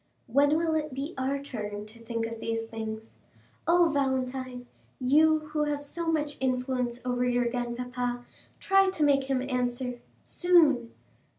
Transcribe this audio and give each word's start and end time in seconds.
"When 0.25 0.57
will 0.57 0.73
it 0.73 0.95
be 0.95 1.13
our 1.15 1.37
turn 1.37 1.85
to 1.85 1.99
think 2.03 2.25
of 2.25 2.39
these 2.39 2.63
things? 2.63 3.19
Oh, 3.67 3.91
Valentine, 3.93 4.65
you 4.99 5.49
who 5.53 5.65
have 5.65 5.83
so 5.83 6.11
much 6.11 6.37
influence 6.39 6.99
over 7.05 7.23
your 7.23 7.45
grandpapa, 7.47 8.25
try 8.59 8.89
to 8.89 9.03
make 9.03 9.25
him 9.25 9.43
answer—Soon." 9.47 10.91